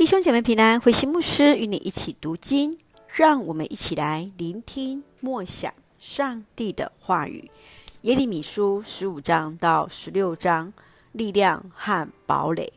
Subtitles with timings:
[0.00, 7.50] 弟兄姐妹平安，慧馨牧师与你一起读经，让我们一起来聆听默想上帝的话语。
[8.00, 10.72] 耶利米书十五章到十六章，
[11.12, 12.72] 力量和堡垒。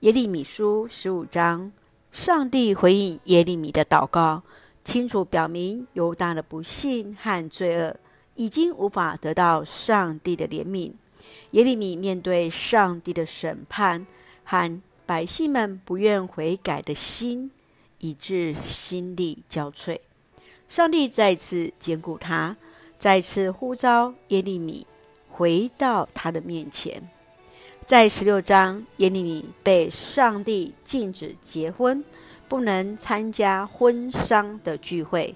[0.00, 1.70] 耶利米书十五章，
[2.10, 4.42] 上帝回应耶利米的祷告，
[4.82, 7.94] 清楚表明犹大的不幸和罪恶
[8.34, 10.90] 已经无法得到上帝的怜悯。
[11.52, 14.04] 耶利米面对上帝的审判
[14.42, 17.50] 和百姓们不愿悔改的心，
[17.98, 19.98] 以致心力交瘁。
[20.68, 22.56] 上帝再次坚固他，
[22.96, 24.86] 再次呼召耶利米
[25.28, 27.10] 回到他的面前。
[27.84, 32.04] 在十六章，耶利米被上帝禁止结婚，
[32.48, 35.34] 不能参加婚丧的聚会，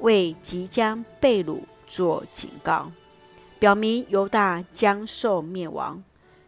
[0.00, 2.92] 为即将被掳做警告，
[3.58, 6.04] 表明犹大将受灭亡。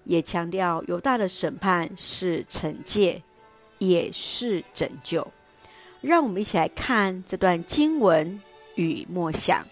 [0.09, 3.23] 也强调犹大的审判是惩戒，
[3.77, 5.29] 也是拯救。
[6.01, 8.41] 让我们一起来看这段经文
[8.77, 9.67] 与默想。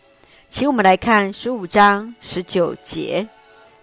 [0.46, 3.26] 请我们来看十五章十九节，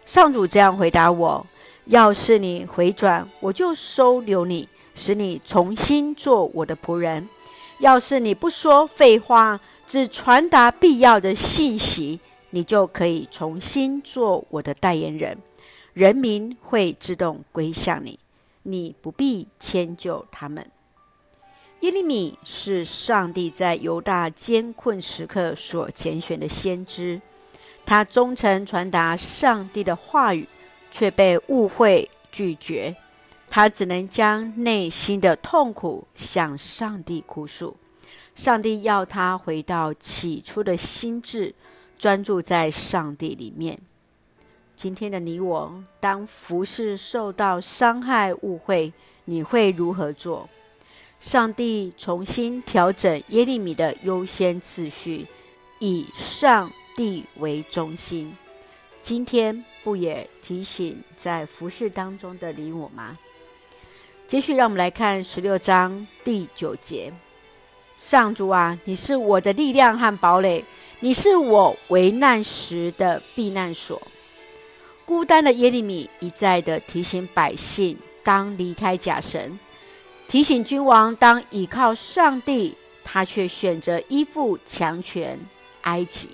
[0.05, 1.43] 上主这样回答我：
[1.85, 7.23] 要是你回转，我就收留你，使你重新做我的仆人；
[7.79, 12.19] 要是你不说废话，只传达必要的信息，
[12.51, 15.35] 你就可以重新做我的代言人。
[15.93, 18.19] 人民会自动归向你，
[18.63, 20.65] 你不必迁就他们。
[21.81, 27.21] 耶利米是上帝在犹大艰困时刻所拣选的先知，
[27.85, 30.47] 他忠诚传达上帝的话语，
[30.91, 32.95] 却被误会拒绝。
[33.47, 37.77] 他只能将内心的痛苦向上帝哭诉。
[38.33, 41.53] 上帝要他回到起初的心志，
[41.99, 43.77] 专注在上帝里面。
[44.75, 48.91] 今天的你我，当服事受到伤害、误会，
[49.25, 50.49] 你会如何做？
[51.19, 55.25] 上帝重新调整耶利米的优先次序，
[55.79, 58.35] 以上帝为中心。
[59.01, 63.13] 今天不也提醒在服事当中的你我吗？
[64.27, 67.13] 继续，让我们来看十六章第九节：
[67.95, 70.65] 上主啊，你是我的力量和堡垒，
[70.99, 74.01] 你是我危难时的避难所。
[75.05, 79.59] 孤单的耶利米一再的提醒百姓当离开假神，
[80.27, 85.37] 提醒君王当倚靠上帝，他却选择依附强权
[85.81, 86.29] 埃及，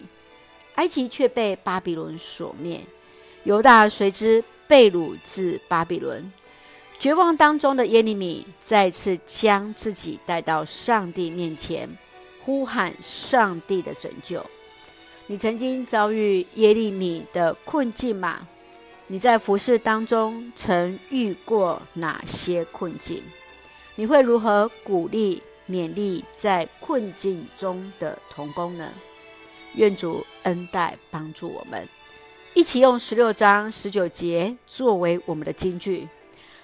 [0.75, 2.79] 埃及却被巴比伦所灭，
[3.43, 6.31] 犹大随之被掳至巴比伦。
[6.99, 11.89] 绝望当中的耶利米再次将自己带到上帝面前，
[12.43, 14.45] 呼喊上帝的拯救。
[15.25, 18.47] 你曾经遭遇耶利米的困境吗？
[19.11, 23.23] 你在服侍当中曾遇过哪些困境？
[23.95, 28.87] 你会如何鼓励、勉励在困境中的同工呢？
[29.73, 31.87] 愿主恩待帮助我们，
[32.53, 36.07] 一起用十六章十九节作为我们的金句。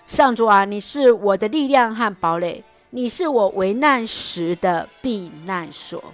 [0.06, 6.14] 上主啊，你是我的力量和堡垒，你是我危难时的避难所。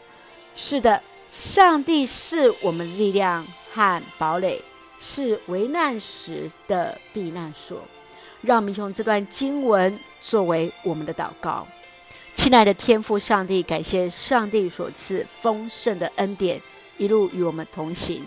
[0.56, 4.64] 是的，上帝是我们的力量和堡垒。
[5.02, 7.82] 是危难时的避难所，
[8.42, 11.68] 让我们用这段经文作为我们的祷告。
[12.36, 16.62] 亲爱的天父上帝，感谢上帝所赐丰盛的恩典，
[16.98, 18.24] 一路与我们同行。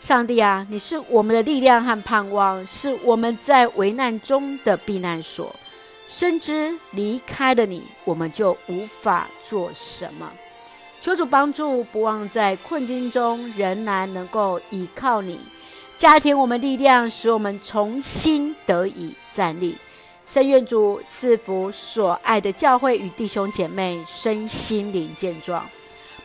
[0.00, 5.54] 上帝啊，你是我们的力量和盼望，是我们在危难中的避难所。
[6.08, 10.32] 深知离开了你，我们就无法做什么。
[10.98, 15.38] 求主帮助，不忘在困境中仍然能够依靠你。
[15.98, 19.76] 加添我们力量，使我们重新得以站立。
[20.26, 25.66] 圣愿主赐福所爱的教会与弟兄姐妹身心灵健壮，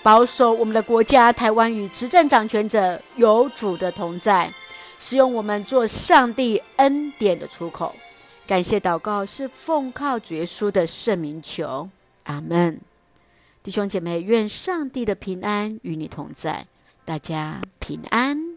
[0.04, 4.52] 保守我们的国家台湾与执政掌权者有主的同在，
[5.00, 7.96] 使用我们做上帝恩典的出口。
[8.46, 11.88] 感谢祷告是奉靠主耶稣的圣名求，
[12.24, 12.82] 阿门。
[13.64, 16.66] 弟兄姐妹，愿上帝的平安与你同在，
[17.06, 18.51] 大家平安。